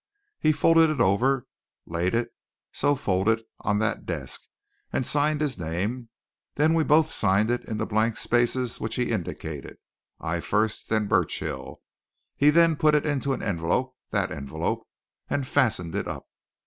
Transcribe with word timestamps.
He 0.39 0.51
folded 0.51 0.89
it 0.89 0.99
over, 0.99 1.45
laid 1.85 2.15
it, 2.15 2.33
so 2.71 2.95
folded, 2.95 3.43
on 3.59 3.77
that 3.77 4.07
desk, 4.07 4.41
and 4.91 5.05
signed 5.05 5.41
his 5.41 5.59
name. 5.59 6.09
Then 6.55 6.73
we 6.73 6.83
both 6.83 7.11
signed 7.11 7.51
it 7.51 7.63
in 7.65 7.77
the 7.77 7.85
blank 7.85 8.17
spaces 8.17 8.79
which 8.79 8.95
he 8.95 9.11
indicated: 9.11 9.77
I 10.19 10.39
first, 10.39 10.89
then 10.89 11.07
Burchill. 11.07 11.83
He 12.35 12.49
then 12.49 12.77
put 12.77 12.95
it 12.95 13.05
into 13.05 13.33
an 13.33 13.43
envelope 13.43 13.95
that 14.09 14.31
envelope 14.31 14.87
and 15.29 15.45
fastened 15.45 15.93
it 15.95 16.07
up. 16.07 16.25